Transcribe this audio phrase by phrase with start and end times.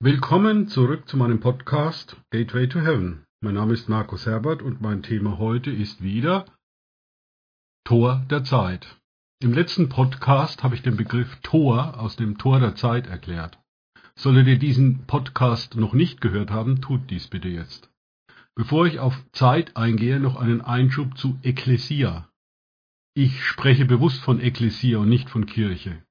[0.00, 3.24] Willkommen zurück zu meinem Podcast Gateway to Heaven.
[3.40, 6.44] Mein Name ist Markus Herbert und mein Thema heute ist wieder
[7.82, 9.00] Tor der Zeit.
[9.42, 13.58] Im letzten Podcast habe ich den Begriff Tor aus dem Tor der Zeit erklärt.
[14.14, 17.90] Solltet ihr diesen Podcast noch nicht gehört haben, tut dies bitte jetzt.
[18.54, 22.30] Bevor ich auf Zeit eingehe, noch einen Einschub zu Ekklesia.
[23.14, 26.04] Ich spreche bewusst von Ekklesia und nicht von Kirche.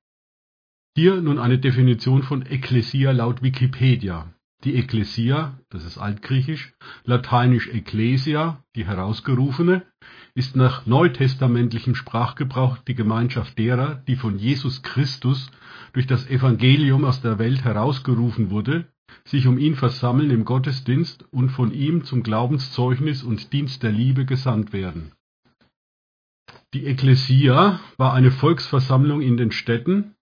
[1.00, 4.34] Hier nun eine Definition von Ekklesia laut Wikipedia.
[4.64, 9.86] Die Ekklesia, das ist altgriechisch, lateinisch Ecclesia, die herausgerufene,
[10.34, 15.52] ist nach neutestamentlichem Sprachgebrauch die Gemeinschaft derer, die von Jesus Christus
[15.94, 18.88] durch das Evangelium aus der Welt herausgerufen wurde,
[19.24, 24.26] sich um ihn versammeln im Gottesdienst und von ihm zum Glaubenszeugnis und Dienst der Liebe
[24.26, 25.12] gesandt werden.
[26.74, 30.16] Die Ekklesia war eine Volksversammlung in den Städten,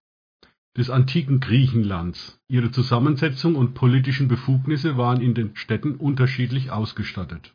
[0.76, 2.38] des antiken Griechenlands.
[2.48, 7.54] Ihre Zusammensetzung und politischen Befugnisse waren in den Städten unterschiedlich ausgestattet.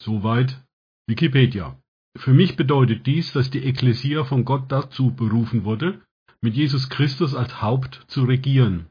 [0.00, 0.62] Soweit
[1.08, 1.78] Wikipedia.
[2.16, 6.00] Für mich bedeutet dies, dass die Ekklesia von Gott dazu berufen wurde,
[6.40, 8.86] mit Jesus Christus als Haupt zu regieren.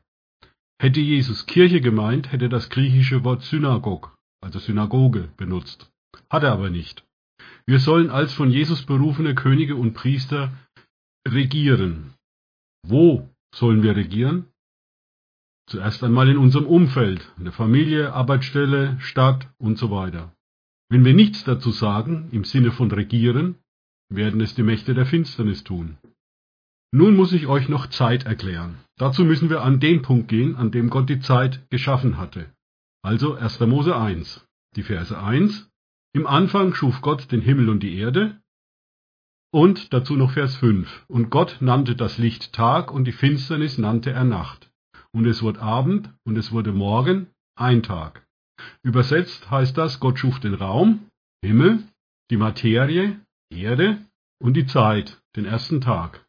[0.81, 5.89] Hätte Jesus Kirche gemeint, hätte das griechische Wort Synagog, also Synagoge, benutzt.
[6.30, 7.05] Hat er aber nicht.
[7.66, 10.52] Wir sollen als von Jesus berufene Könige und Priester
[11.26, 12.14] regieren.
[12.86, 14.48] Wo sollen wir regieren?
[15.67, 20.34] Zuerst einmal in unserem Umfeld, in der Familie, Arbeitsstelle, Stadt und so weiter.
[20.89, 23.56] Wenn wir nichts dazu sagen, im Sinne von regieren,
[24.09, 25.98] werden es die Mächte der Finsternis tun.
[26.92, 28.78] Nun muss ich euch noch Zeit erklären.
[28.98, 32.54] Dazu müssen wir an den Punkt gehen, an dem Gott die Zeit geschaffen hatte.
[33.02, 33.61] Also 1.
[33.61, 34.45] Mose 1,
[34.76, 35.70] die Verse 1.
[36.14, 38.42] Im Anfang schuf Gott den Himmel und die Erde,
[39.54, 41.06] und dazu noch Vers 5.
[41.08, 44.72] Und Gott nannte das Licht Tag und die Finsternis nannte er Nacht.
[45.12, 48.26] Und es wurde Abend und es wurde Morgen, ein Tag.
[48.82, 51.08] Übersetzt heißt das, Gott schuf den Raum,
[51.45, 51.84] Himmel,
[52.32, 53.20] die Materie,
[53.52, 54.00] Erde
[54.42, 56.26] und die Zeit, den ersten Tag.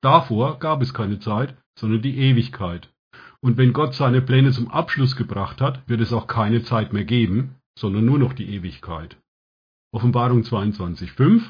[0.00, 2.88] Davor gab es keine Zeit, sondern die Ewigkeit.
[3.40, 7.04] Und wenn Gott seine Pläne zum Abschluss gebracht hat, wird es auch keine Zeit mehr
[7.04, 9.16] geben, sondern nur noch die Ewigkeit.
[9.92, 11.42] Offenbarung 22.5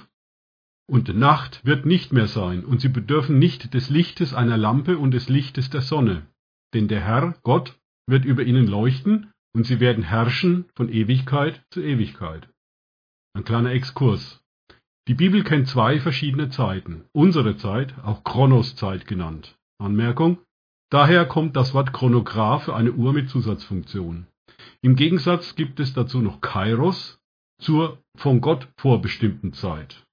[0.90, 5.12] und Nacht wird nicht mehr sein, und sie bedürfen nicht des Lichtes einer Lampe und
[5.12, 6.26] des Lichtes der Sonne.
[6.74, 11.80] Denn der Herr, Gott, wird über ihnen leuchten, und sie werden herrschen von Ewigkeit zu
[11.80, 12.48] Ewigkeit.
[13.34, 14.40] Ein kleiner Exkurs.
[15.06, 17.04] Die Bibel kennt zwei verschiedene Zeiten.
[17.12, 19.56] Unsere Zeit, auch Chronoszeit genannt.
[19.78, 20.38] Anmerkung.
[20.90, 24.26] Daher kommt das Wort Chronograph für eine Uhr mit Zusatzfunktion.
[24.82, 27.20] Im Gegensatz gibt es dazu noch Kairos
[27.60, 30.04] zur von Gott vorbestimmten Zeit.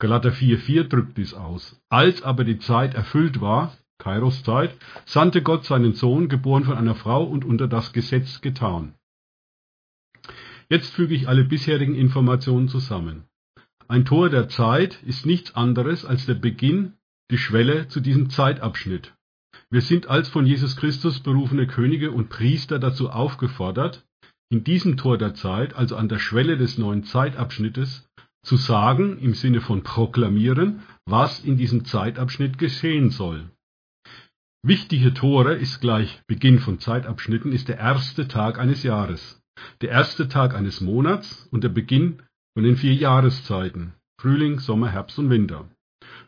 [0.00, 1.80] Galater 4,4 drückt dies aus.
[1.88, 4.76] Als aber die Zeit erfüllt war, Kairos Zeit,
[5.06, 8.94] sandte Gott seinen Sohn, geboren von einer Frau und unter das Gesetz getan.
[10.68, 13.24] Jetzt füge ich alle bisherigen Informationen zusammen.
[13.88, 16.92] Ein Tor der Zeit ist nichts anderes als der Beginn,
[17.30, 19.14] die Schwelle zu diesem Zeitabschnitt.
[19.70, 24.06] Wir sind als von Jesus Christus berufene Könige und Priester dazu aufgefordert,
[24.50, 28.07] in diesem Tor der Zeit, also an der Schwelle des neuen Zeitabschnittes,
[28.48, 33.50] zu sagen im Sinne von proklamieren, was in diesem Zeitabschnitt geschehen soll.
[34.62, 39.42] Wichtige Tore ist gleich Beginn von Zeitabschnitten ist der erste Tag eines Jahres,
[39.82, 42.22] der erste Tag eines Monats und der Beginn
[42.54, 45.68] von den vier Jahreszeiten Frühling, Sommer, Herbst und Winter.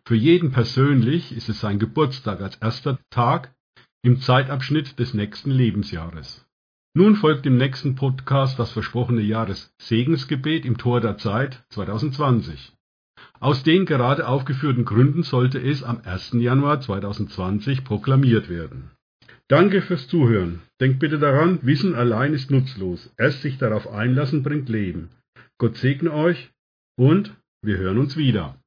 [0.06, 3.54] Für jeden persönlich ist es sein Geburtstag als erster Tag
[4.02, 6.46] im Zeitabschnitt des nächsten Lebensjahres.
[6.92, 12.72] Nun folgt im nächsten Podcast das versprochene Jahressegensgebet im Tor der Zeit 2020.
[13.38, 16.32] Aus den gerade aufgeführten Gründen sollte es am 1.
[16.32, 18.90] Januar 2020 proklamiert werden.
[19.46, 20.62] Danke fürs Zuhören.
[20.80, 23.14] Denkt bitte daran, Wissen allein ist nutzlos.
[23.16, 25.10] Erst sich darauf einlassen bringt Leben.
[25.58, 26.50] Gott segne euch
[26.96, 28.59] und wir hören uns wieder.